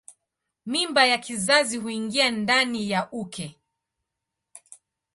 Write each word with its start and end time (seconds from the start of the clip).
Mimba 0.65 1.05
ya 1.05 1.17
kizazi 1.17 1.77
huingia 1.77 2.31
ndani 2.31 2.89
ya 2.89 3.09
uke. 3.11 3.55